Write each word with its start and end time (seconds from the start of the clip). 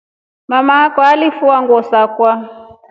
Mama 0.47 0.73
akwa 0.85 1.09
alingefua 1.09 1.61
nguo 1.63 1.83
sakwa. 1.83 2.31